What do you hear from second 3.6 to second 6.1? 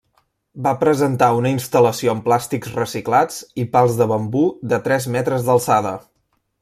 i pals de bambú de tres metres d’alçada.